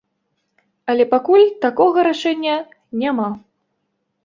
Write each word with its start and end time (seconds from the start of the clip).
Але 0.93 1.03
пакуль 1.11 1.45
такога 1.67 2.07
рашэння 2.09 2.55
няма. 3.05 3.29